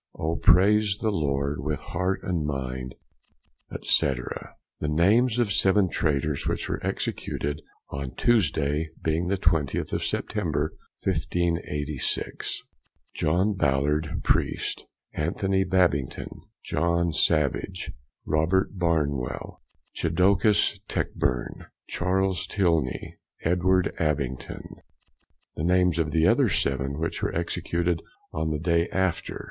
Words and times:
O 0.17 0.35
praise 0.35 0.97
the 0.97 1.11
Lord 1.11 1.59
with 1.63 1.79
hart 1.79 2.23
& 2.23 2.23
minde, 2.23 2.95
&c. 3.83 4.07
The 4.79 4.87
names 4.87 5.37
of 5.37 5.53
7 5.53 5.89
Traitors 5.91 6.47
which 6.47 6.67
were 6.67 6.83
executed 6.83 7.61
on 7.91 8.15
Tuesday, 8.15 8.89
being 9.03 9.27
the 9.27 9.37
xx 9.37 9.93
of 9.93 10.03
September, 10.03 10.73
1586. 11.03 12.63
John 13.13 13.53
Ballard 13.53 14.21
Preest. 14.23 14.85
Anthony 15.13 15.63
Babington. 15.63 16.29
John 16.63 17.13
Savage. 17.13 17.91
Robert 18.25 18.75
Barnwell. 18.79 19.61
Chodicus 19.95 20.79
Techburne. 20.89 21.67
Charles 21.87 22.47
Tilney. 22.47 23.17
Edward 23.43 23.93
Abbington. 23.99 24.63
The 25.55 25.63
names 25.63 25.99
of 25.99 26.09
the 26.09 26.25
other 26.27 26.47
vii 26.47 26.95
which 26.97 27.21
were 27.21 27.35
executed 27.35 28.01
on 28.33 28.49
the 28.49 28.55
next 28.57 28.65
day 28.65 28.89
after. 28.89 29.39